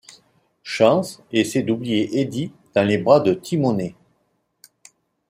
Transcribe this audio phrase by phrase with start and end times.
[0.63, 3.93] Chance essaie d'oublier Eddie dans les bras de T-Money.